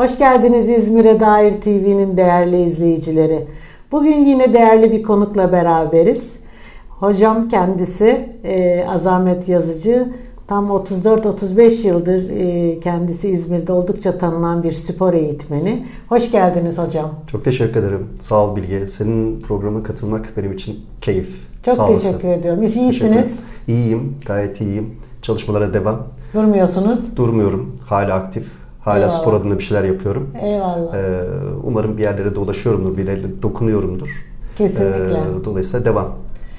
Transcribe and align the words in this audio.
Hoş 0.00 0.18
geldiniz 0.18 0.68
İzmir'e 0.68 1.20
dair 1.20 1.60
TV'nin 1.60 2.16
değerli 2.16 2.62
izleyicileri. 2.62 3.46
Bugün 3.92 4.24
yine 4.24 4.52
değerli 4.52 4.92
bir 4.92 5.02
konukla 5.02 5.52
beraberiz. 5.52 6.32
Hocam 6.88 7.48
kendisi 7.48 8.28
e, 8.44 8.84
Azamet 8.88 9.48
Yazıcı. 9.48 10.08
Tam 10.46 10.68
34-35 10.68 11.86
yıldır 11.86 12.30
e, 12.30 12.80
kendisi 12.80 13.28
İzmir'de 13.28 13.72
oldukça 13.72 14.18
tanınan 14.18 14.62
bir 14.62 14.72
spor 14.72 15.14
eğitmeni. 15.14 15.86
Hoş 16.08 16.30
geldiniz 16.30 16.78
hocam. 16.78 17.14
Çok 17.26 17.44
teşekkür 17.44 17.80
ederim. 17.80 18.08
Sağ 18.18 18.46
ol 18.46 18.56
Bilge. 18.56 18.86
Senin 18.86 19.40
programa 19.40 19.82
katılmak 19.82 20.36
benim 20.36 20.52
için 20.52 20.80
keyif. 21.00 21.36
Çok 21.64 21.74
Sağ 21.74 21.86
teşekkür 21.86 22.08
olasın. 22.12 22.28
ediyorum. 22.28 22.62
İyisiniz. 22.62 23.00
Teşekkür. 23.00 23.30
İyiyim, 23.68 24.16
gayet 24.26 24.60
iyiyim. 24.60 24.96
Çalışmalara 25.22 25.74
devam. 25.74 26.06
Durmuyorsunuz. 26.34 27.16
Durmuyorum. 27.16 27.74
Hala 27.86 28.14
aktif. 28.14 28.59
Hala 28.84 28.96
Eyvallah. 28.96 29.10
spor 29.10 29.32
adına 29.32 29.58
bir 29.58 29.62
şeyler 29.62 29.84
yapıyorum. 29.84 30.30
Eyvallah. 30.42 30.94
Ee, 30.94 31.20
umarım 31.64 31.96
bir 31.96 32.02
yerlere 32.02 32.34
dolaşıyorumdur, 32.34 32.96
bir 32.96 33.06
yerlere 33.06 33.42
dokunuyorumdur. 33.42 34.26
Kesinlikle. 34.58 35.18
Ee, 35.18 35.44
dolayısıyla 35.44 35.84
devam. 35.84 36.08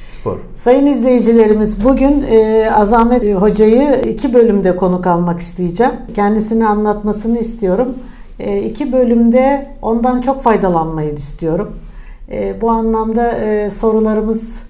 Spor. 0.07 0.37
Sayın 0.55 0.85
izleyicilerimiz 0.85 1.83
bugün 1.83 2.21
e, 2.31 2.69
Azamet 2.75 3.35
Hoca'yı 3.35 4.01
iki 4.01 4.33
bölümde 4.33 4.75
konuk 4.75 5.07
almak 5.07 5.39
isteyeceğim. 5.39 5.93
Kendisini 6.15 6.67
anlatmasını 6.67 7.39
istiyorum. 7.39 7.89
E, 8.39 8.61
iki 8.61 8.91
bölümde 8.91 9.67
ondan 9.81 10.21
çok 10.21 10.41
faydalanmayı 10.41 11.13
istiyorum. 11.13 11.71
E, 12.31 12.61
bu 12.61 12.69
anlamda 12.69 13.31
e, 13.31 13.69
sorularımız 13.69 14.63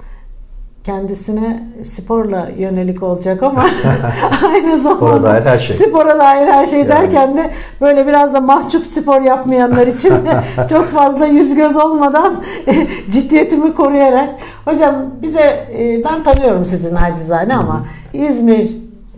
kendisine 0.83 1.63
sporla 1.83 2.49
yönelik 2.57 3.03
olacak 3.03 3.43
ama 3.43 3.65
aynı 4.53 4.77
zamanda 4.77 4.95
Spora 4.97 5.23
dair 5.23 5.41
her 5.45 5.59
şey. 5.59 5.75
spora 5.75 6.19
dair 6.19 6.47
her 6.47 6.65
şey 6.65 6.79
Yani. 6.79 6.89
derken 6.89 7.37
de 7.37 7.51
böyle 7.81 8.07
biraz 8.07 8.33
da 8.33 8.41
mahcup 8.41 8.87
spor 8.87 9.21
yapmayanlar 9.21 9.87
için 9.87 10.13
çok 10.69 10.85
fazla 10.87 11.25
yüz 11.25 11.55
göz 11.55 11.77
olmadan 11.77 12.43
ciddiyetimi 13.11 13.73
koruyarak 13.73 14.29
hocam 14.65 14.95
bize 15.21 15.67
e, 15.77 16.01
ben 16.05 16.23
tanıyorum 16.23 16.65
sizin 16.65 16.95
acizane 16.95 17.55
ama 17.55 17.85
İzmir 18.13 18.71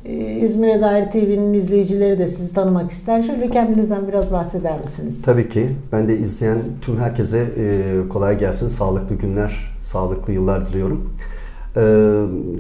e, 0.06 0.14
İzmir'e 0.16 0.82
dair 0.82 1.12
TV'nin 1.12 1.54
izleyicileri 1.54 2.20
de 2.20 2.28
sizi 2.28 2.54
tanımak 2.54 2.92
ister. 2.92 3.24
Şöyle 3.24 3.50
kendinizden 3.50 4.08
biraz 4.08 4.32
bahseder 4.32 4.74
misiniz? 4.86 5.16
Tabii 5.26 5.50
ki. 5.50 5.70
Ben 5.92 6.08
de 6.08 6.18
izleyen 6.18 6.58
tüm 6.82 7.00
herkese 7.00 7.38
e, 7.40 8.08
kolay 8.10 8.38
gelsin. 8.40 8.68
Sağlıklı 8.68 9.16
günler, 9.16 9.76
sağlıklı 9.82 10.34
yıllar 10.34 10.70
diliyorum. 10.70 11.14
E, 11.76 11.82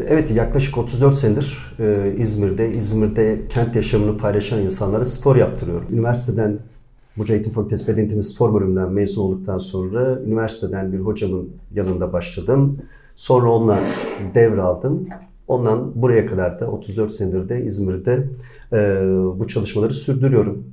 Evet 0.07 0.31
yaklaşık 0.31 0.77
34 0.77 1.15
senedir 1.15 1.75
e, 1.79 2.13
İzmir'de, 2.17 2.71
İzmir'de 2.71 3.41
kent 3.49 3.75
yaşamını 3.75 4.17
paylaşan 4.17 4.61
insanlara 4.61 5.05
spor 5.05 5.35
yaptırıyorum. 5.35 5.87
Üniversiteden 5.91 6.59
Burcu 7.17 7.33
Eğitim 7.33 7.53
Fakültesi 7.53 7.87
Beden 7.87 7.99
Eğitimi 7.99 8.23
Spor 8.23 8.53
Bölümünden 8.53 8.91
mezun 8.91 9.21
olduktan 9.21 9.57
sonra 9.57 10.19
üniversiteden 10.25 10.93
bir 10.93 10.99
hocamın 10.99 11.49
yanında 11.73 12.13
başladım. 12.13 12.77
Sonra 13.15 13.51
onunla 13.51 13.79
devraldım. 14.35 15.07
Ondan 15.47 16.01
buraya 16.01 16.25
kadar 16.25 16.59
da 16.59 16.71
34 16.71 17.11
senedir 17.11 17.49
de 17.49 17.63
İzmir'de 17.63 18.29
e, 18.73 18.77
bu 19.39 19.47
çalışmaları 19.47 19.93
sürdürüyorum. 19.93 20.63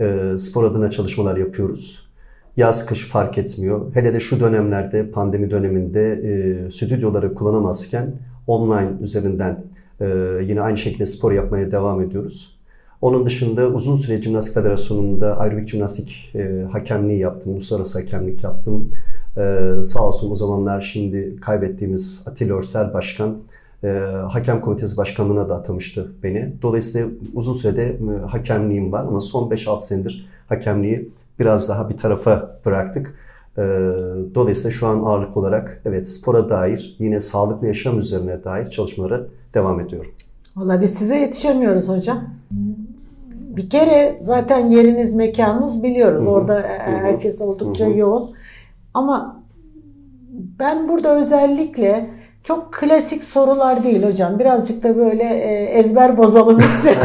E, 0.00 0.34
spor 0.38 0.64
adına 0.64 0.90
çalışmalar 0.90 1.36
yapıyoruz. 1.36 2.11
Yaz 2.56 2.86
kış 2.86 3.08
fark 3.08 3.38
etmiyor. 3.38 3.94
Hele 3.94 4.14
de 4.14 4.20
şu 4.20 4.40
dönemlerde 4.40 5.10
pandemi 5.10 5.50
döneminde 5.50 6.12
e, 6.12 6.70
stüdyoları 6.70 7.34
kullanamazken 7.34 8.12
online 8.46 8.90
üzerinden 9.00 9.64
e, 10.00 10.06
yine 10.42 10.60
aynı 10.60 10.78
şekilde 10.78 11.06
spor 11.06 11.32
yapmaya 11.32 11.70
devam 11.70 12.00
ediyoruz. 12.00 12.58
Onun 13.00 13.26
dışında 13.26 13.68
uzun 13.68 13.96
süre 13.96 14.22
Jimnastik 14.22 14.54
Federasyonu'nda 14.54 15.38
aerobik 15.38 15.68
jimnastik 15.68 16.32
e, 16.34 16.66
hakemliği 16.72 17.18
yaptım, 17.18 17.52
uluslararası 17.52 17.98
hakemlik 17.98 18.44
yaptım. 18.44 18.90
E, 19.36 19.72
sağ 19.82 20.06
olsun 20.08 20.30
o 20.30 20.34
zamanlar 20.34 20.80
şimdi 20.80 21.36
kaybettiğimiz 21.40 22.24
Atilla 22.26 22.54
Örsel 22.54 22.94
Başkan 22.94 23.38
e, 23.84 23.88
hakem 24.28 24.60
komitesi 24.60 24.96
başkanlığına 24.96 25.48
da 25.48 25.54
atamıştı 25.54 26.12
beni. 26.22 26.52
Dolayısıyla 26.62 27.08
uzun 27.34 27.54
sürede 27.54 27.84
e, 27.84 28.26
hakemliğim 28.26 28.92
var 28.92 29.00
ama 29.00 29.20
son 29.20 29.50
5-6 29.50 29.82
senedir 29.82 30.31
hakemliği 30.48 31.10
biraz 31.38 31.68
daha 31.68 31.90
bir 31.90 31.96
tarafa 31.96 32.60
bıraktık. 32.64 33.14
E, 33.58 33.62
dolayısıyla 34.34 34.70
şu 34.70 34.86
an 34.86 34.98
ağırlık 34.98 35.36
olarak 35.36 35.82
evet 35.84 36.08
spora 36.08 36.48
dair 36.48 36.96
yine 36.98 37.20
sağlıklı 37.20 37.66
yaşam 37.66 37.98
üzerine 37.98 38.44
dair 38.44 38.66
çalışmalara 38.66 39.26
devam 39.54 39.80
ediyorum. 39.80 40.10
Valla 40.56 40.80
biz 40.80 40.94
size 40.94 41.16
yetişemiyoruz 41.16 41.88
hocam. 41.88 42.24
Bir 43.30 43.70
kere 43.70 44.18
zaten 44.22 44.66
yeriniz, 44.66 45.14
mekanınız 45.14 45.82
biliyoruz. 45.82 46.22
Hı 46.22 46.26
hı. 46.26 46.30
Orada 46.30 46.62
herkes 46.78 47.40
oldukça 47.40 47.86
Hı 47.86 47.90
hı. 47.90 47.98
yoğun. 47.98 48.32
Ama 48.94 49.42
ben 50.58 50.88
burada 50.88 51.20
özellikle 51.20 52.10
çok 52.44 52.72
klasik 52.72 53.24
sorular 53.24 53.84
değil 53.84 54.02
hocam. 54.02 54.38
Birazcık 54.38 54.82
da 54.82 54.96
böyle 54.96 55.24
e, 55.24 55.78
ezber 55.78 56.16
bozalım 56.16 56.60
istedim. 56.60 56.98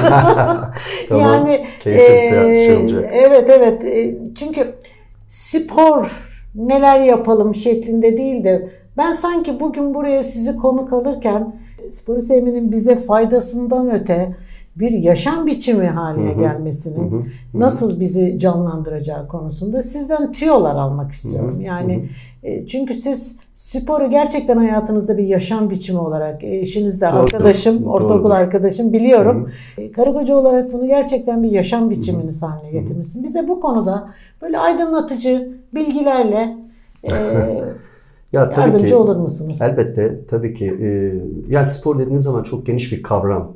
Tamam. 1.09 1.23
yani 1.23 1.65
e, 1.85 2.19
şey 2.65 2.75
olacak. 2.75 3.09
Evet 3.13 3.49
evet. 3.49 3.83
E, 3.83 4.17
çünkü 4.39 4.73
spor 5.27 6.27
neler 6.55 6.99
yapalım 6.99 7.55
şeklinde 7.55 8.17
değil 8.17 8.43
de 8.43 8.69
ben 8.97 9.13
sanki 9.13 9.59
bugün 9.59 9.93
buraya 9.93 10.23
sizi 10.23 10.55
konuk 10.55 10.93
alırken 10.93 11.55
sporu 11.93 12.21
sevmenin 12.21 12.71
bize 12.71 12.95
faydasından 12.95 13.91
öte 13.91 14.35
bir 14.79 14.91
yaşam 14.91 15.45
biçimi 15.45 15.87
haline 15.87 16.31
Hı 16.31 16.35
hı. 16.35 16.39
gelmesinin 16.39 17.11
Hı 17.11 17.15
hı. 17.15 17.23
nasıl 17.53 17.99
bizi 17.99 18.39
canlandıracağı 18.39 19.27
konusunda 19.27 19.81
sizden 19.81 20.31
tüyolar 20.31 20.75
almak 20.75 21.11
istiyorum. 21.11 21.61
Yani 21.61 22.09
e, 22.43 22.65
çünkü 22.65 22.93
siz 22.93 23.35
sporu 23.55 24.09
gerçekten 24.09 24.57
hayatınızda 24.57 25.17
bir 25.17 25.23
yaşam 25.23 25.69
biçimi 25.69 25.99
olarak 25.99 26.43
e, 26.43 26.57
eşiniz 26.57 27.01
de 27.01 27.05
Doğrudur. 27.05 27.19
arkadaşım, 27.33 27.83
ortaokul 27.87 28.13
Doğrudur. 28.23 28.31
arkadaşım 28.35 28.93
biliyorum. 28.93 29.49
E, 29.77 29.91
Karı 29.91 30.13
koca 30.13 30.35
olarak 30.35 30.73
bunu 30.73 30.85
gerçekten 30.87 31.43
bir 31.43 31.51
yaşam 31.51 31.89
biçiminiz 31.89 32.43
haline 32.43 32.71
getirmişsin. 32.71 33.23
Bize 33.23 33.47
bu 33.47 33.59
konuda 33.61 34.09
böyle 34.41 34.59
aydınlatıcı 34.59 35.49
bilgilerle 35.73 36.57
e, 37.03 37.11
Ya 38.33 38.51
tabii 38.51 38.69
yardımcı 38.69 38.87
ki 38.87 38.95
olur 38.95 39.15
musunuz? 39.15 39.61
elbette 39.61 40.25
tabii 40.29 40.53
ki 40.53 40.65
e, 40.81 41.13
ya 41.53 41.65
spor 41.65 41.99
dediğiniz 41.99 42.23
zaman 42.23 42.43
çok 42.43 42.65
geniş 42.65 42.91
bir 42.91 43.03
kavram. 43.03 43.53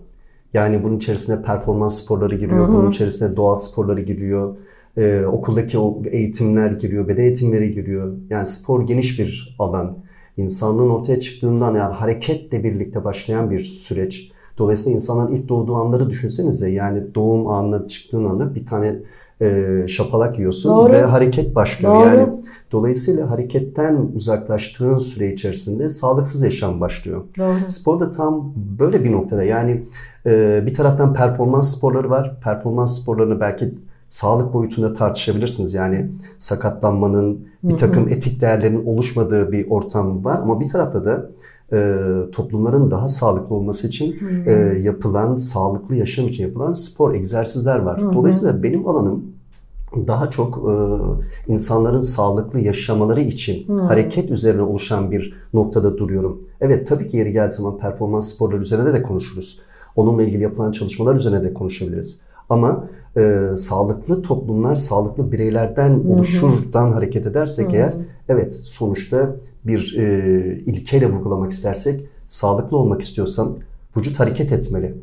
Yani 0.53 0.84
bunun 0.84 0.97
içerisine 0.97 1.41
performans 1.41 2.03
sporları 2.03 2.35
giriyor, 2.35 2.67
Hı 2.67 2.72
hı. 2.72 2.73
bunun 2.73 2.89
içerisine 2.89 3.35
doğa 3.35 3.56
sporları 3.56 4.01
giriyor, 4.01 4.56
e, 4.97 5.25
okuldaki 5.25 5.78
o 5.79 6.01
eğitimler 6.12 6.72
giriyor, 6.72 7.07
beden 7.07 7.23
eğitimleri 7.23 7.72
giriyor. 7.72 8.13
Yani 8.29 8.45
spor 8.45 8.88
geniş 8.88 9.19
bir 9.19 9.56
alan. 9.59 9.97
İnsanlığın 10.38 10.90
ortaya 10.90 11.19
çıktığından 11.19 11.75
yani 11.75 11.94
hareketle 11.94 12.63
birlikte 12.63 13.03
başlayan 13.03 13.51
bir 13.51 13.59
süreç. 13.59 14.31
Dolayısıyla 14.57 14.95
insanların 14.95 15.35
ilk 15.35 15.50
doğduğu 15.50 15.75
anları 15.75 16.09
düşünsenize. 16.09 16.69
Yani 16.69 17.16
doğum 17.16 17.47
anına 17.47 17.88
çıktığın 17.88 18.25
anda 18.25 18.56
bir 18.56 18.66
tane 18.66 18.95
e, 19.41 19.88
şapalak 19.88 20.40
yiyorsun 20.40 20.72
Doğru. 20.72 20.94
ve 20.94 21.02
hareket 21.02 21.56
başlıyor. 21.56 21.96
Doğru. 21.96 22.06
Yani 22.06 22.41
dolayısıyla 22.72 23.29
hareketten 23.29 24.09
uzaklaştığın 24.16 24.97
süre 24.97 25.34
içerisinde 25.34 25.90
sağlıksız 25.90 26.44
yaşam 26.44 26.81
başlıyor. 26.81 27.24
Doğru. 27.38 27.53
Spor 27.68 28.00
da 28.00 28.12
tam 28.12 28.53
böyle 28.79 29.03
bir 29.03 29.12
noktada. 29.12 29.44
Yani 29.44 29.84
e, 30.25 30.63
bir 30.66 30.74
taraftan 30.74 31.13
performans 31.13 31.78
sporları 31.78 32.09
var. 32.09 32.40
Performans 32.44 33.02
sporlarını 33.02 33.40
belki 33.40 33.74
sağlık 34.07 34.53
boyutunda 34.53 34.94
tartışabilirsiniz. 34.94 35.73
Yani 35.73 36.12
sakatlanmanın, 36.38 37.47
bir 37.63 37.78
takım 37.78 38.09
etik 38.09 38.41
değerlerin 38.41 38.85
oluşmadığı 38.85 39.52
bir 39.52 39.69
ortam 39.69 40.25
var. 40.25 40.40
Ama 40.40 40.59
bir 40.59 40.68
tarafta 40.68 41.06
da 41.06 41.29
e, 41.74 41.98
toplumların 42.32 42.91
daha 42.91 43.08
sağlıklı 43.08 43.56
olması 43.56 43.88
için 43.88 44.16
e, 44.46 44.52
yapılan, 44.82 45.35
sağlıklı 45.35 45.96
yaşam 45.96 46.28
için 46.28 46.44
yapılan 46.44 46.73
spor, 46.73 47.14
egzersizler 47.14 47.79
var. 47.79 48.14
Dolayısıyla 48.14 48.64
benim 48.64 48.88
alanım 48.88 49.26
daha 50.08 50.29
çok 50.29 50.58
e, 50.58 50.73
insanların 51.52 52.02
sağlıklı 52.02 52.59
yaşamaları 52.59 53.22
için 53.22 53.78
hareket 53.78 54.32
üzerine 54.32 54.62
oluşan 54.62 55.12
bir 55.12 55.34
noktada 55.53 55.97
duruyorum. 55.97 56.41
Evet 56.62 56.88
tabii 56.88 57.08
ki 57.08 57.18
yeri 57.18 57.32
geldiği 57.32 57.53
zaman 57.53 57.78
performans 57.78 58.34
sporları 58.34 58.62
üzerine 58.62 58.94
de 58.94 59.03
konuşuruz. 59.03 59.59
Onunla 59.96 60.24
ilgili 60.24 60.44
yapılan 60.44 60.72
çalışmalar 60.72 61.16
üzerine 61.16 61.44
de 61.44 61.53
konuşabiliriz. 61.53 62.22
Ama 62.50 62.88
e, 63.17 63.55
sağlıklı 63.55 64.22
toplumlar 64.22 64.75
sağlıklı 64.75 65.31
bireylerden 65.31 65.99
oluşurdan 66.09 66.91
hareket 66.91 67.25
edersek 67.25 67.73
eğer 67.73 67.93
evet 68.29 68.53
sonuçta 68.53 69.35
bir 69.66 69.97
e, 69.97 70.59
ilkeyle 70.66 71.11
vurgulamak 71.11 71.52
istersek 71.52 72.05
sağlıklı 72.28 72.78
olmak 72.78 73.02
istiyorsan 73.02 73.58
vücut 73.97 74.19
hareket 74.19 74.52
etmeli. 74.52 74.96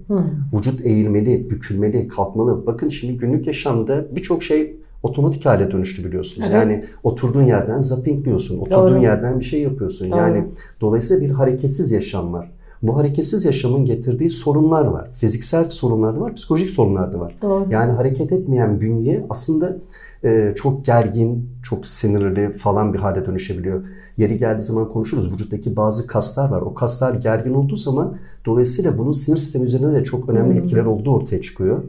Vücut 0.55 0.81
eğilmeli, 0.87 1.50
bükülmeli, 1.50 2.08
kalkmalı. 2.08 2.66
Bakın 2.66 2.88
şimdi 2.88 3.16
günlük 3.16 3.46
yaşamda 3.46 4.16
birçok 4.16 4.43
şey 4.43 4.76
otomatik 5.02 5.46
hale 5.46 5.70
dönüştü 5.70 6.04
biliyorsunuz. 6.04 6.49
Evet. 6.50 6.61
Yani 6.61 6.84
oturduğun 7.02 7.43
yerden 7.43 7.78
zappingliyorsun. 7.78 8.58
Oturduğun 8.58 8.94
Doğru. 8.94 9.02
yerden 9.02 9.40
bir 9.40 9.44
şey 9.44 9.62
yapıyorsun. 9.62 10.11
Doğru. 10.11 10.19
Yani 10.19 10.44
dolayısıyla 10.81 11.22
bir 11.22 11.31
hareketsiz 11.31 11.93
yaşam 11.93 12.32
var. 12.32 12.57
Bu 12.82 12.96
hareketsiz 12.96 13.44
yaşamın 13.44 13.84
getirdiği 13.84 14.30
sorunlar 14.30 14.84
var. 14.84 15.10
Fiziksel 15.12 15.64
sorunlar 15.70 16.16
da 16.16 16.20
var, 16.20 16.34
psikolojik 16.34 16.70
sorunlar 16.70 17.12
da 17.12 17.20
var. 17.20 17.38
Doğru. 17.42 17.66
Yani 17.70 17.92
hareket 17.92 18.32
etmeyen 18.32 18.80
bünye 18.80 19.26
aslında 19.30 19.76
e, 20.25 20.52
çok 20.56 20.84
gergin, 20.84 21.50
çok 21.62 21.86
sinirli 21.86 22.52
falan 22.52 22.94
bir 22.94 22.98
hale 22.98 23.26
dönüşebiliyor. 23.26 23.82
Yeri 24.16 24.38
geldiği 24.38 24.62
zaman 24.62 24.88
konuşuruz. 24.88 25.32
Vücuttaki 25.32 25.76
bazı 25.76 26.06
kaslar 26.06 26.50
var. 26.50 26.60
O 26.62 26.75
kaslar 26.75 27.14
gergin 27.14 27.54
olduğu 27.54 27.76
zaman 27.76 28.16
dolayısıyla 28.46 28.98
bunun 28.98 29.12
sinir 29.12 29.36
sistemi 29.36 29.64
üzerinde 29.64 29.94
de 29.94 30.04
çok 30.04 30.28
önemli 30.28 30.50
Hmm. 30.50 30.58
etkiler 30.58 30.84
olduğu 30.84 31.10
ortaya 31.10 31.40
çıkıyor. 31.40 31.82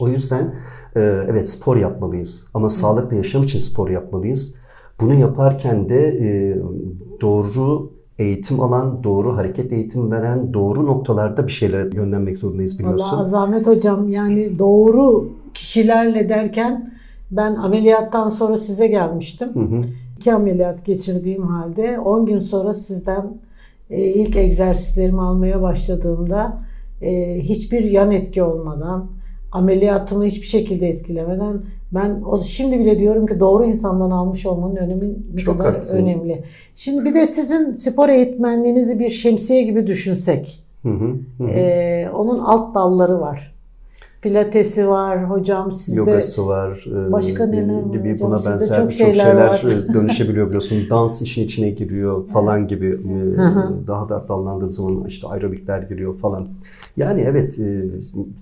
O 0.00 0.08
yüzden 0.08 0.54
e, 0.96 1.00
evet 1.00 1.48
spor 1.48 1.76
yapmalıyız 1.76 2.46
ama 2.54 2.68
sağlıklı 2.68 3.16
yaşam 3.16 3.42
için 3.42 3.58
spor 3.58 3.90
yapmalıyız. 3.90 4.56
Bunu 5.00 5.14
yaparken 5.14 5.88
de 5.88 6.08
e, 6.08 6.56
doğru 7.20 7.90
eğitim 8.18 8.60
alan, 8.60 9.04
doğru 9.04 9.36
hareket 9.36 9.72
eğitim 9.72 10.10
veren, 10.10 10.54
doğru 10.54 10.86
noktalarda 10.86 11.46
bir 11.46 11.52
şeylere 11.52 11.96
yönlenmek 11.96 12.38
zorundayız 12.38 12.78
biliyorsun. 12.78 13.16
Vallahi 13.16 13.26
Azamet 13.26 13.66
hocam 13.66 14.08
yani 14.08 14.58
doğru 14.58 15.28
kişilerle 15.54 16.28
derken 16.28 16.94
ben 17.30 17.54
ameliyattan 17.54 18.30
sonra 18.30 18.56
size 18.56 18.86
gelmiştim. 18.86 19.54
Hı 19.54 19.60
hı. 19.60 19.80
İki 20.18 20.34
ameliyat 20.34 20.84
geçirdiğim 20.84 21.42
halde 21.42 21.98
10 21.98 22.26
gün 22.26 22.40
sonra 22.40 22.74
sizden 22.74 23.38
e, 23.90 24.04
ilk 24.04 24.36
egzersizlerimi 24.36 25.22
almaya 25.22 25.62
başladığımda 25.62 26.58
e, 27.02 27.38
hiçbir 27.40 27.84
yan 27.84 28.10
etki 28.10 28.42
olmadan 28.42 29.06
ameliyatımı 29.52 30.24
hiçbir 30.24 30.46
şekilde 30.46 30.88
etkilemeden 30.88 31.62
ben 31.94 32.22
o 32.26 32.42
şimdi 32.42 32.78
bile 32.78 32.98
diyorum 32.98 33.26
ki 33.26 33.40
doğru 33.40 33.64
insandan 33.64 34.10
almış 34.10 34.46
olmanın 34.46 34.76
önemi 34.76 35.08
ne 35.34 35.38
Çok 35.38 35.58
kadar 35.58 35.72
haklısın. 35.72 35.98
önemli. 35.98 36.44
Şimdi 36.76 37.04
bir 37.04 37.14
de 37.14 37.26
sizin 37.26 37.72
spor 37.72 38.08
eğitmenliğinizi 38.08 39.00
bir 39.00 39.10
şemsiye 39.10 39.62
gibi 39.62 39.86
düşünsek. 39.86 40.64
Hı 40.82 40.88
hı. 40.88 41.14
hı 41.38 41.44
hı. 41.44 41.48
Ee, 41.48 42.10
onun 42.14 42.38
alt 42.38 42.74
dalları 42.74 43.20
var. 43.20 43.54
Pilatesi 44.22 44.88
var 44.88 45.30
hocam 45.30 45.72
sizde. 45.72 45.98
Yogası 45.98 46.46
var. 46.46 46.84
Başka 47.12 47.46
neler 47.46 47.82
var 47.82 47.92
gibi 47.92 48.12
hocam? 48.12 48.30
buna 48.30 48.36
benzer 48.36 48.76
çok 48.76 48.88
birçok 48.88 49.14
şeyler 49.14 49.62
dönüşebiliyor 49.94 50.46
biliyorsun. 50.46 50.78
Dans 50.90 51.22
işin 51.22 51.44
içine 51.44 51.70
giriyor 51.70 52.28
falan 52.28 52.68
gibi. 52.68 52.86
e, 52.86 53.42
hı. 53.42 53.74
Daha 53.86 54.08
da 54.08 54.28
dallandığı 54.28 54.70
zaman 54.70 55.04
işte 55.06 55.26
aerobikler 55.26 55.82
giriyor 55.82 56.18
falan. 56.18 56.48
Yani 56.96 57.20
evet 57.20 57.58
e, 57.58 57.62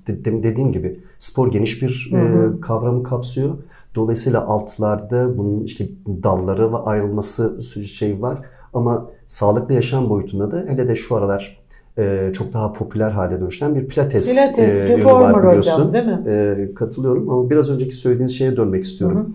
de- 0.06 0.24
de- 0.24 0.42
dediğim 0.42 0.72
gibi 0.72 1.00
spor 1.18 1.52
geniş 1.52 1.82
bir 1.82 2.10
e, 2.12 2.16
hı. 2.16 2.60
kavramı 2.60 3.02
kapsıyor. 3.02 3.54
Dolayısıyla 3.94 4.46
altlarda 4.46 5.38
bunun 5.38 5.64
işte 5.64 5.88
dalları 6.22 6.72
ve 6.72 6.76
ayrılması 6.76 7.62
şey 7.86 8.22
var. 8.22 8.42
Ama 8.74 9.10
sağlıklı 9.26 9.74
yaşam 9.74 10.08
boyutunda 10.10 10.50
da 10.50 10.64
hele 10.68 10.88
de 10.88 10.96
şu 10.96 11.16
aralar 11.16 11.62
e, 11.98 12.30
çok 12.32 12.52
daha 12.52 12.72
popüler 12.72 13.10
hale 13.10 13.40
dönüşen 13.40 13.74
bir 13.74 13.86
pilates, 13.86 14.34
Pilates, 14.34 14.74
e, 14.74 14.92
yönü 14.92 15.04
var 15.04 15.42
biliyorsun. 15.42 15.72
hocam 15.72 15.92
değil 15.92 16.04
mi? 16.06 16.24
E, 16.28 16.68
katılıyorum 16.74 17.30
ama 17.30 17.50
biraz 17.50 17.70
önceki 17.70 17.94
söylediğiniz 17.94 18.38
şeye 18.38 18.56
dönmek 18.56 18.84
istiyorum. 18.84 19.30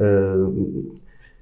E, 0.00 0.06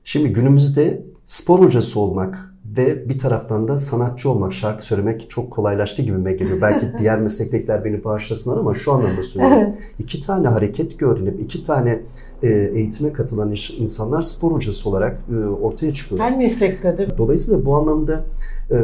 şimdi 0.05 0.33
günümüzde 0.33 1.03
spor 1.27 1.61
hocası 1.61 2.01
olmak 2.01 2.54
ve 2.77 3.09
bir 3.09 3.19
taraftan 3.19 3.69
da 3.69 3.79
sanatçı 3.79 4.31
olmak, 4.31 4.53
şarkı 4.53 4.87
söylemek 4.87 5.31
çok 5.31 5.51
kolaylaştı 5.51 6.03
gibime 6.03 6.33
geliyor. 6.33 6.59
Belki 6.63 6.87
diğer 6.99 7.21
meslektakiler 7.21 7.85
beni 7.85 8.05
bağışlasınlar 8.05 8.59
ama 8.59 8.75
şu 8.75 8.93
anlamda 8.93 9.23
söylüyorum. 9.23 9.73
İki 9.99 10.21
tane 10.21 10.49
hareket 10.49 11.03
öğrenip 11.03 11.41
iki 11.41 11.63
tane 11.63 12.01
e, 12.43 12.49
eğitime 12.75 13.13
katılan 13.13 13.55
insanlar 13.79 14.23
spor 14.23 14.53
hocası 14.53 14.91
olarak 14.91 15.21
e, 15.33 15.47
ortaya 15.47 15.95
çıkıyor. 15.95 16.21
Her 16.21 16.39
meslekte 16.39 16.99
değil 16.99 17.09
mi? 17.09 17.19
Dolayısıyla 17.19 17.65
bu 17.65 17.77
anlamda 17.77 18.25
e, 18.71 18.77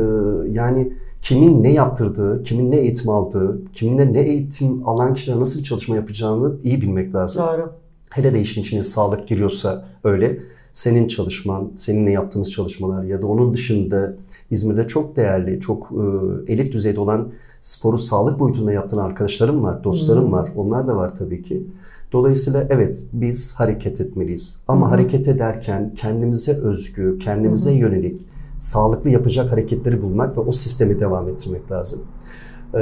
yani 0.50 0.92
kimin 1.22 1.62
ne 1.62 1.72
yaptırdığı, 1.72 2.42
kimin 2.42 2.70
ne 2.70 2.76
eğitim 2.76 3.08
aldığı, 3.08 3.72
kiminle 3.72 4.12
ne 4.12 4.20
eğitim 4.20 4.88
alan 4.88 5.14
kişiler 5.14 5.40
nasıl 5.40 5.58
bir 5.58 5.64
çalışma 5.64 5.96
yapacağını 5.96 6.54
iyi 6.62 6.80
bilmek 6.80 7.14
lazım. 7.14 7.46
Doğru. 7.46 7.72
Hele 8.10 8.34
de 8.34 8.40
işin 8.40 8.60
içine 8.60 8.82
sağlık 8.82 9.28
giriyorsa 9.28 9.84
öyle. 10.04 10.38
Senin 10.72 11.08
çalışman, 11.08 11.72
seninle 11.74 12.10
yaptığımız 12.10 12.50
çalışmalar 12.50 13.04
ya 13.04 13.22
da 13.22 13.26
onun 13.26 13.54
dışında 13.54 14.14
İzmir'de 14.50 14.86
çok 14.86 15.16
değerli, 15.16 15.60
çok 15.60 15.92
e, 15.92 16.52
elit 16.52 16.72
düzeyde 16.72 17.00
olan 17.00 17.28
sporu 17.60 17.98
sağlık 17.98 18.38
boyutunda 18.38 18.72
yaptıran 18.72 19.04
arkadaşlarım 19.04 19.62
var, 19.62 19.84
dostlarım 19.84 20.32
var. 20.32 20.48
Onlar 20.56 20.88
da 20.88 20.96
var 20.96 21.14
tabii 21.14 21.42
ki. 21.42 21.66
Dolayısıyla 22.12 22.66
evet 22.70 23.04
biz 23.12 23.52
hareket 23.54 24.00
etmeliyiz. 24.00 24.62
Ama 24.68 24.90
hareket 24.90 25.28
ederken 25.28 25.94
kendimize 25.96 26.52
özgü, 26.52 27.18
kendimize 27.18 27.72
yönelik 27.72 28.26
sağlıklı 28.60 29.10
yapacak 29.10 29.52
hareketleri 29.52 30.02
bulmak 30.02 30.36
ve 30.36 30.40
o 30.40 30.52
sistemi 30.52 31.00
devam 31.00 31.28
ettirmek 31.28 31.70
lazım. 31.70 32.00
Ee, 32.74 32.78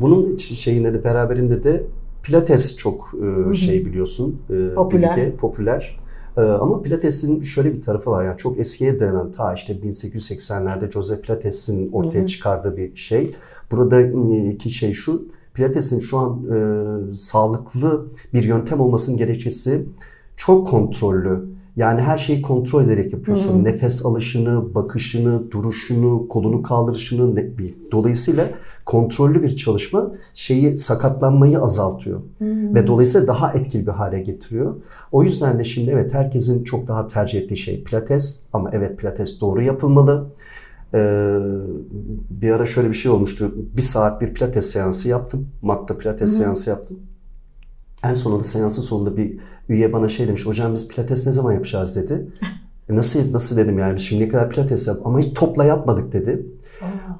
bunun 0.00 0.36
şeyinde 0.36 0.94
de 0.94 1.04
beraberinde 1.04 1.64
de 1.64 1.82
Pilates 2.22 2.76
çok 2.76 3.14
e, 3.50 3.54
şey 3.54 3.86
biliyorsun. 3.86 4.40
e, 4.50 4.74
Popüler. 4.74 5.16
bilgi, 5.16 5.36
popüler. 5.36 5.96
Ee, 6.36 6.40
ama 6.40 6.82
Pilates'in 6.82 7.42
şöyle 7.42 7.74
bir 7.74 7.80
tarafı 7.80 8.10
var. 8.10 8.24
Yani 8.24 8.36
çok 8.36 8.58
eskiye 8.58 9.00
dayanan 9.00 9.32
ta 9.32 9.54
işte 9.54 9.72
1880'lerde 9.72 10.90
Joseph 10.90 11.22
Pilates'in 11.22 11.92
ortaya 11.92 12.26
çıkardığı 12.26 12.76
bir 12.76 12.96
şey. 12.96 13.34
Buradaki 13.70 14.70
şey 14.70 14.92
şu. 14.92 15.24
Pilates'in 15.54 16.00
şu 16.00 16.18
an 16.18 16.40
e, 16.50 17.14
sağlıklı 17.14 18.06
bir 18.34 18.44
yöntem 18.44 18.80
olmasının 18.80 19.16
gerekçesi 19.16 19.86
çok 20.36 20.66
kontrollü. 20.68 21.44
Yani 21.76 22.00
her 22.00 22.18
şeyi 22.18 22.42
kontrol 22.42 22.84
ederek 22.84 23.12
yapıyorsun. 23.12 23.64
Nefes 23.64 24.06
alışını, 24.06 24.74
bakışını, 24.74 25.50
duruşunu, 25.50 26.28
kolunu 26.28 26.62
kaldırışını. 26.62 27.36
ne- 27.36 27.50
Dolayısıyla 27.92 28.48
kontrollü 28.84 29.42
bir 29.42 29.56
çalışma 29.56 30.12
şeyi 30.34 30.76
sakatlanmayı 30.76 31.60
azaltıyor. 31.60 32.20
Ve 32.74 32.86
dolayısıyla 32.86 33.26
daha 33.26 33.52
etkili 33.52 33.86
bir 33.86 33.92
hale 33.92 34.20
getiriyor. 34.20 34.74
O 35.12 35.22
yüzden 35.22 35.58
de 35.58 35.64
şimdi 35.64 35.90
evet 35.90 36.14
herkesin 36.14 36.64
çok 36.64 36.88
daha 36.88 37.06
tercih 37.06 37.40
ettiği 37.40 37.56
şey 37.56 37.84
pilates. 37.84 38.42
Ama 38.52 38.70
evet 38.72 38.98
pilates 38.98 39.40
doğru 39.40 39.62
yapılmalı. 39.62 40.26
Ee, 40.94 41.38
bir 42.30 42.50
ara 42.50 42.66
şöyle 42.66 42.88
bir 42.88 42.94
şey 42.94 43.10
olmuştu. 43.10 43.54
Bir 43.76 43.82
saat 43.82 44.20
bir 44.20 44.34
pilates 44.34 44.70
seansı 44.70 45.08
yaptım. 45.08 45.48
Matta 45.62 45.98
pilates 45.98 46.36
seansı 46.38 46.70
yaptım. 46.70 46.98
En 48.04 48.14
sonunda 48.14 48.44
seansın 48.44 48.82
sonunda 48.82 49.16
bir 49.16 49.38
üye 49.68 49.92
bana 49.92 50.08
şey 50.08 50.28
demiş. 50.28 50.46
Hocam 50.46 50.74
biz 50.74 50.88
pilates 50.88 51.26
ne 51.26 51.32
zaman 51.32 51.52
yapacağız 51.52 51.96
dedi. 51.96 52.26
E 52.90 52.96
nasıl 52.96 53.32
nasıl 53.32 53.56
dedim 53.56 53.78
yani 53.78 54.00
şimdi 54.00 54.24
ne 54.24 54.28
kadar 54.28 54.50
pilates 54.50 54.86
yap 54.86 54.96
ama 55.04 55.20
hiç 55.20 55.34
topla 55.34 55.64
yapmadık 55.64 56.12
dedi. 56.12 56.46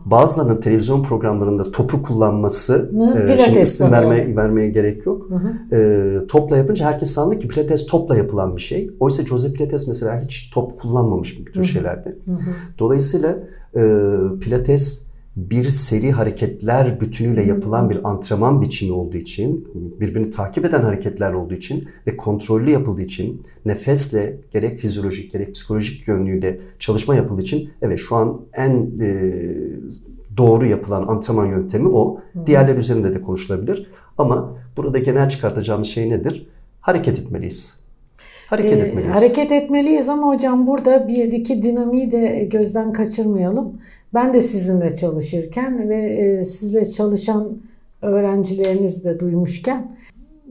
Bazılarının 0.05 0.61
televizyon 0.61 1.03
programlarında 1.03 1.71
topu 1.71 2.03
kullanması 2.03 2.91
Ne? 2.93 3.33
e, 3.33 3.39
şimdi 3.39 3.59
isim 3.59 3.93
vermeye, 3.93 4.37
vermeye 4.37 4.69
gerek 4.71 5.07
yok. 5.07 5.29
E, 5.73 6.19
topla 6.29 6.57
yapınca 6.57 6.87
herkes 6.87 7.11
sandı 7.11 7.39
ki 7.39 7.49
pilates 7.49 7.87
topla 7.87 8.17
yapılan 8.17 8.57
bir 8.57 8.63
şey. 8.63 8.91
Oysa 9.01 9.23
Jose 9.27 9.53
Pilates 9.53 9.89
mesela 9.89 10.21
hiç 10.25 10.51
top 10.55 10.81
kullanmamış 10.81 11.41
bu 11.41 11.45
tür 11.53 11.65
şeylerde. 11.65 12.17
Dolayısıyla 12.79 13.39
e, 13.77 13.83
pilates 14.41 15.12
bir 15.37 15.65
seri 15.65 16.13
hareketler 16.13 17.01
bütünüyle 17.01 17.43
yapılan 17.43 17.91
bir 17.91 18.09
antrenman 18.09 18.63
biçimi 18.63 18.93
olduğu 18.93 19.17
için, 19.17 19.69
birbirini 20.01 20.31
takip 20.31 20.65
eden 20.65 20.83
hareketler 20.83 21.33
olduğu 21.33 21.55
için 21.55 21.89
ve 22.07 22.17
kontrollü 22.17 22.71
yapıldığı 22.71 23.03
için, 23.03 23.43
nefesle 23.65 24.41
gerek 24.51 24.79
fizyolojik 24.79 25.33
gerek 25.33 25.55
psikolojik 25.55 26.09
yönlüyle 26.09 26.61
çalışma 26.79 27.15
yapıldığı 27.15 27.43
için 27.43 27.71
evet 27.83 27.99
şu 27.99 28.17
an 28.17 28.41
en 28.53 28.99
e, 29.01 29.33
doğru 30.37 30.67
yapılan 30.67 31.07
antrenman 31.09 31.47
yöntemi 31.47 31.89
o. 31.89 32.21
Diğerleri 32.47 32.79
üzerinde 32.79 33.15
de 33.15 33.23
konuşulabilir. 33.23 33.91
Ama 34.19 34.57
burada 34.77 34.99
genel 34.99 35.29
çıkartacağımız 35.29 35.89
şey 35.89 36.11
nedir? 36.11 36.49
Hareket 36.81 37.19
etmeliyiz. 37.19 37.82
Hareket 38.53 38.73
Ee, 38.79 38.87
etmeliyiz. 38.87 39.15
hareket 39.15 39.53
etmeliyiz 39.53 40.09
ama 40.09 40.29
hocam 40.29 40.67
burada 40.67 41.09
bir 41.09 41.33
iki 41.33 41.63
dinamiği 41.63 42.13
de 42.13 42.49
gözden 42.51 42.93
kaçırmayalım. 42.93 43.81
Ben 44.15 44.35
de 44.35 44.41
sizinle 44.43 44.95
çalışırken 44.97 45.89
ve 45.89 45.97
e, 45.97 46.45
sizle 46.45 46.91
çalışan 46.91 47.59
öğrencileriniz 48.03 49.05
de 49.05 49.21
duymuşken 49.21 49.97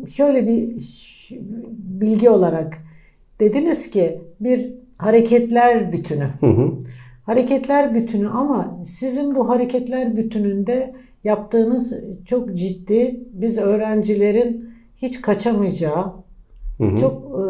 şöyle 0.08 0.48
bir 0.48 0.76
bilgi 2.02 2.30
olarak 2.30 2.78
dediniz 3.40 3.90
ki 3.90 4.22
bir 4.40 4.74
hareketler 4.98 5.92
bütünü. 5.92 6.28
Hı 6.40 6.46
hı. 6.48 6.72
Hareketler 7.26 7.94
bütünü 7.96 8.28
ama 8.30 8.80
sizin 8.86 9.36
bu 9.36 9.50
hareketler 9.50 10.18
bütününde 10.18 10.94
yaptığınız 11.24 11.94
çok 12.26 12.54
ciddi 12.58 13.20
biz 13.34 13.58
öğrencilerin 13.58 14.70
hiç 14.98 15.22
kaçamayacağı 15.22 16.14
çok 17.00 17.14
e, 17.14 17.42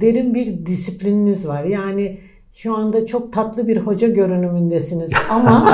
derin 0.00 0.34
bir 0.34 0.66
disiplininiz 0.66 1.48
var. 1.48 1.64
Yani 1.64 2.18
şu 2.52 2.74
anda 2.76 3.06
çok 3.06 3.32
tatlı 3.32 3.68
bir 3.68 3.76
hoca 3.76 4.08
görünümündesiniz 4.08 5.10
ama 5.30 5.68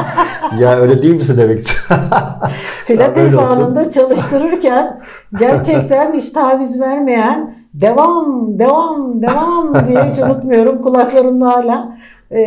ya 0.60 0.76
öyle 0.76 1.02
değil 1.02 1.14
misin 1.14 1.38
demek 1.38 1.58
istiyorum. 1.58 2.06
pilates 2.86 3.34
anında 3.34 3.90
çalıştırırken 3.90 5.00
gerçekten 5.38 6.12
hiç 6.12 6.28
taviz 6.28 6.80
vermeyen 6.80 7.54
devam, 7.74 8.58
devam, 8.58 9.22
devam 9.22 9.88
diye 9.88 10.10
hiç 10.10 10.18
unutmuyorum 10.18 10.82
kulaklarımda 10.82 11.46
hala. 11.46 11.96
E, 12.32 12.40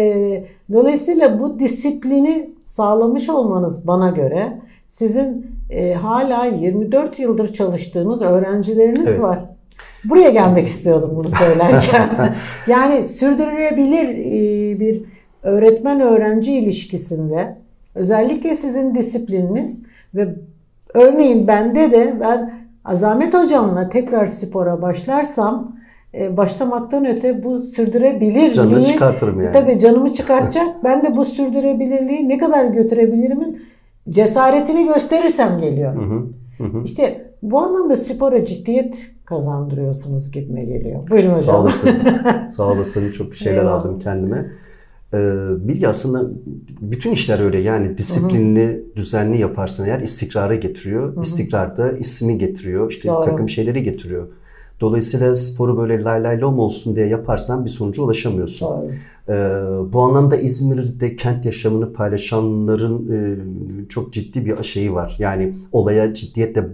dolayısıyla 0.74 1.40
bu 1.40 1.60
disiplini 1.60 2.50
sağlamış 2.66 3.30
olmanız 3.30 3.88
bana 3.88 4.10
göre 4.10 4.62
sizin 4.88 5.52
e, 5.70 5.94
hala 5.94 6.46
24 6.46 7.20
yıldır 7.20 7.54
çalıştığınız 7.54 8.22
öğrencileriniz 8.22 9.08
Evet. 9.08 9.22
var. 9.22 9.57
Buraya 10.04 10.30
gelmek 10.30 10.68
istiyordum 10.68 11.12
bunu 11.16 11.30
söylerken. 11.30 12.36
yani 12.68 13.06
sürdürülebilir 13.06 14.10
e, 14.10 14.80
bir 14.80 15.04
öğretmen 15.44 16.02
öğrenci 16.02 16.54
ilişkisinde 16.54 17.58
özellikle 17.96 18.56
sizin 18.56 18.96
disiplininiz 18.96 19.82
ve 20.16 20.28
örneğin 20.94 21.48
bende 21.48 21.92
de 21.92 22.18
ben 22.20 22.54
Azamet 22.86 23.34
hocamla 23.34 23.90
tekrar 23.90 24.28
spora 24.28 24.82
başlarsam 24.82 25.76
e, 26.14 26.38
başlamaktan 26.38 27.06
öte 27.06 27.44
bu 27.44 27.62
sürdürebilirliği 27.62 28.54
Canını 28.54 28.86
çıkartırım 28.86 29.42
yani. 29.44 29.54
Tabii 29.54 29.80
canımı 29.80 30.14
çıkartacak. 30.14 30.68
ben 30.84 31.04
de 31.04 31.16
bu 31.16 31.26
sürdürebilirliği 31.26 32.30
ne 32.30 32.38
kadar 32.38 32.66
götürebilirimin 32.66 33.62
cesaretini 34.10 34.88
gösterirsem 34.88 35.60
geliyor. 35.60 35.96
Hı 35.96 36.00
hı. 36.00 36.24
Hı 36.58 36.64
hı. 36.64 36.84
İşte 36.84 37.27
bu 37.42 37.60
anlamda 37.60 37.96
spora 37.96 38.46
ciddiyet 38.46 38.96
kazandırıyorsunuz 39.26 40.32
gibime 40.32 40.66
geliyor. 40.66 41.10
Buyurun 41.10 41.28
hocam. 41.30 41.42
Sağ 41.44 41.62
olasın. 41.62 41.90
Sağ 42.50 42.64
olasın. 42.64 43.12
Çok 43.12 43.36
şeyler 43.36 43.58
Eyvallah. 43.58 43.74
aldım 43.74 44.00
kendime. 44.00 44.52
Ee, 45.14 45.18
Bilgi 45.68 45.88
aslında 45.88 46.32
bütün 46.82 47.12
işler 47.12 47.40
öyle 47.40 47.58
yani 47.58 47.98
disiplinli, 47.98 48.84
düzenli 48.96 49.40
yaparsan 49.40 49.88
eğer 49.88 50.00
istikrara 50.00 50.56
getiriyor. 50.56 51.22
İstikrar 51.24 51.78
da 51.78 51.92
ismi 51.92 52.38
getiriyor. 52.38 52.92
İşte 52.92 53.08
Doğru. 53.08 53.26
takım 53.26 53.50
şeyleri 53.50 53.84
getiriyor. 53.84 54.28
Dolayısıyla 54.82 55.36
sporu 55.36 55.78
böyle 55.78 56.04
lay 56.04 56.24
lay 56.24 56.42
lom 56.42 56.60
olsun 56.60 56.96
diye 56.96 57.08
yaparsan 57.08 57.66
bir 57.66 57.70
sonuca 57.70 58.04
ulaşamıyorsun. 58.04 58.68
Ee, 59.30 59.34
bu 59.94 60.02
anlamda 60.02 60.38
İzmir'de 60.38 61.16
kent 61.16 61.46
yaşamını 61.46 61.94
paylaşanların 61.94 63.12
e, 63.12 63.38
çok 63.90 64.14
ciddi 64.14 64.46
bir 64.46 64.64
şeyi 64.64 64.94
var. 64.94 65.16
Yani 65.20 65.54
olaya 65.72 66.14
ciddiyetle 66.14 66.68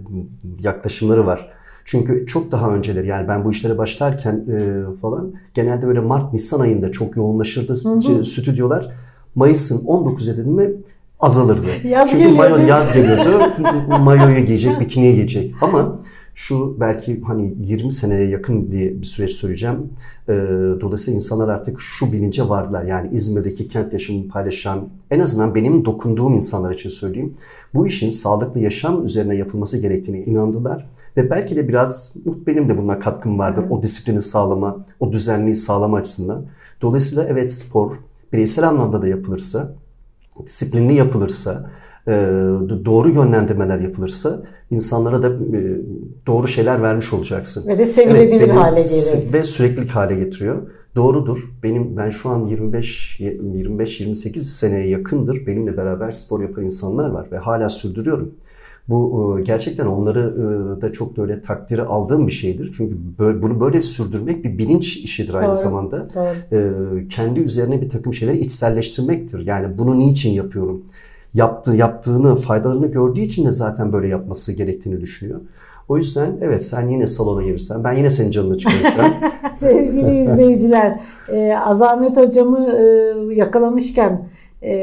yaklaşımları 0.62 1.26
var. 1.26 1.50
Çünkü 1.84 2.26
çok 2.26 2.52
daha 2.52 2.74
önceleri 2.74 3.06
yani 3.06 3.28
ben 3.28 3.44
bu 3.44 3.50
işlere 3.50 3.78
başlarken 3.78 4.32
e, 4.32 4.96
falan 4.96 5.32
genelde 5.54 5.86
böyle 5.86 6.00
Mart 6.00 6.32
Nisan 6.32 6.60
ayında 6.60 6.92
çok 6.92 7.16
yoğunlaşırdı 7.16 8.02
şey, 8.06 8.24
stüdyolar. 8.24 8.92
Mayıs'ın 9.34 9.86
19 9.86 10.26
dedim 10.26 10.52
mi 10.52 10.72
azalırdı. 11.20 11.66
Yaz 11.84 12.10
Çünkü 12.10 12.24
geliyordu. 12.24 12.54
mayo 12.54 12.66
yaz 12.66 12.94
geliyordu. 12.94 13.40
Mayoyu 14.00 14.44
giyecek, 14.44 14.80
bikiniye 14.80 15.12
giyecek. 15.12 15.54
Ama 15.62 16.00
şu 16.34 16.80
belki 16.80 17.20
hani 17.20 17.54
20 17.62 17.90
seneye 17.90 18.28
yakın 18.28 18.70
diye 18.70 19.00
bir 19.00 19.06
süreç 19.06 19.30
söyleyeceğim. 19.30 19.90
Ee, 20.28 20.32
dolayısıyla 20.80 21.16
insanlar 21.16 21.48
artık 21.48 21.80
şu 21.80 22.12
bilince 22.12 22.48
vardılar. 22.48 22.84
Yani 22.84 23.08
İzmir'deki 23.12 23.68
kent 23.68 23.92
yaşamını 23.92 24.28
paylaşan, 24.28 24.88
en 25.10 25.20
azından 25.20 25.54
benim 25.54 25.84
dokunduğum 25.84 26.34
insanlar 26.34 26.74
için 26.74 26.88
söyleyeyim. 26.88 27.34
Bu 27.74 27.86
işin 27.86 28.10
sağlıklı 28.10 28.60
yaşam 28.60 29.04
üzerine 29.04 29.36
yapılması 29.36 29.78
gerektiğine 29.78 30.24
inandılar. 30.24 30.90
Ve 31.16 31.30
belki 31.30 31.56
de 31.56 31.68
biraz 31.68 32.16
benim 32.46 32.68
de 32.68 32.78
buna 32.78 32.98
katkım 32.98 33.38
vardır. 33.38 33.64
O 33.70 33.82
disiplini 33.82 34.20
sağlama, 34.20 34.86
o 35.00 35.12
düzenliği 35.12 35.54
sağlama 35.54 35.96
açısından. 35.96 36.46
Dolayısıyla 36.82 37.24
evet 37.24 37.52
spor 37.52 37.92
bireysel 38.32 38.68
anlamda 38.68 39.02
da 39.02 39.08
yapılırsa, 39.08 39.74
disiplinli 40.46 40.94
yapılırsa, 40.94 41.70
e, 42.08 42.12
doğru 42.84 43.10
yönlendirmeler 43.10 43.78
yapılırsa 43.78 44.42
insanlara 44.74 45.22
da 45.22 45.28
e, 45.28 45.80
doğru 46.26 46.46
şeyler 46.46 46.82
vermiş 46.82 47.12
olacaksın. 47.12 47.68
Ve 47.68 47.78
de 47.78 47.86
sevilebilir 47.86 48.40
benim- 48.40 48.56
hale 48.56 48.82
gelir. 48.82 49.32
Ve 49.32 49.42
süreklilik 49.44 49.90
hale 49.90 50.14
getiriyor. 50.14 50.62
Doğrudur. 50.96 51.50
Benim 51.62 51.96
ben 51.96 52.10
şu 52.10 52.28
an 52.28 52.44
25 52.44 53.20
25 53.20 54.00
28 54.00 54.52
seneye 54.52 54.88
yakındır 54.88 55.46
benimle 55.46 55.76
beraber 55.76 56.10
spor 56.10 56.42
yapan 56.42 56.64
insanlar 56.64 57.10
var 57.10 57.26
ve 57.32 57.36
hala 57.36 57.68
sürdürüyorum. 57.68 58.34
Bu 58.88 59.36
e, 59.38 59.42
gerçekten 59.42 59.86
onları 59.86 60.20
e, 60.78 60.82
da 60.82 60.92
çok 60.92 61.16
böyle 61.16 61.40
takdiri 61.40 61.82
aldığım 61.82 62.26
bir 62.26 62.32
şeydir. 62.32 62.74
Çünkü 62.76 62.96
böyle, 63.18 63.42
bunu 63.42 63.60
böyle 63.60 63.82
sürdürmek 63.82 64.44
bir 64.44 64.58
bilinç 64.58 64.96
işidir 64.96 65.34
aynı 65.34 65.48
Doğru. 65.48 65.54
zamanda. 65.54 66.08
Doğru. 66.14 67.08
Kendi 67.08 67.40
üzerine 67.40 67.82
bir 67.82 67.88
takım 67.88 68.14
şeyleri 68.14 68.38
içselleştirmektir. 68.38 69.46
Yani 69.46 69.78
bunu 69.78 69.98
niçin 69.98 70.30
yapıyorum? 70.30 70.82
Yaptığı, 71.34 71.76
yaptığını, 71.76 72.36
faydalarını 72.36 72.86
gördüğü 72.86 73.20
için 73.20 73.46
de 73.46 73.50
zaten 73.50 73.92
böyle 73.92 74.08
yapması 74.08 74.52
gerektiğini 74.52 75.00
düşünüyor. 75.00 75.40
O 75.88 75.96
yüzden 75.96 76.36
evet 76.40 76.64
sen 76.64 76.88
yine 76.88 77.06
salona 77.06 77.42
gelirsen 77.42 77.84
ben 77.84 77.92
yine 77.92 78.10
senin 78.10 78.30
canını 78.30 78.58
çıkaracağım. 78.58 79.14
Sevgili 79.60 80.22
izleyiciler, 80.22 81.00
e, 81.28 81.54
Azamet 81.54 82.16
hocamı 82.16 82.66
e, 82.70 82.84
yakalamışken 83.34 84.28
e, 84.62 84.74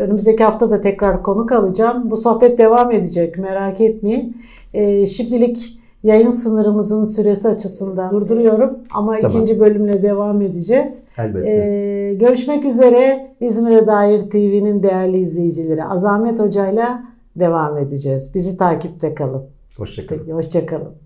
önümüzdeki 0.00 0.44
hafta 0.44 0.70
da 0.70 0.80
tekrar 0.80 1.22
konuk 1.22 1.52
alacağım. 1.52 2.10
Bu 2.10 2.16
sohbet 2.16 2.58
devam 2.58 2.92
edecek, 2.92 3.38
merak 3.38 3.80
etmeyin. 3.80 4.36
E, 4.74 5.06
şimdilik 5.06 5.78
yayın 6.02 6.30
sınırımızın 6.30 7.06
süresi 7.06 7.48
açısından 7.48 8.10
durduruyorum 8.10 8.78
ama 8.94 9.16
Tamam. 9.20 9.30
ikinci 9.30 9.60
bölümle 9.60 10.02
devam 10.02 10.42
edeceğiz. 10.42 11.02
Elbette. 11.18 11.50
E, 11.50 12.14
görüşmek 12.14 12.64
üzere 12.64 13.34
İzmir'e 13.40 13.86
dair 13.86 14.20
TV'nin 14.20 14.82
değerli 14.82 15.18
izleyicileri. 15.18 15.84
Azamet 15.84 16.40
hocayla 16.40 17.04
devam 17.36 17.78
edeceğiz. 17.78 18.34
Bizi 18.34 18.56
takipte 18.56 19.14
kalın. 19.14 19.42
Hoşçakalın. 19.78 20.28
Hoşçakalın. 20.28 21.05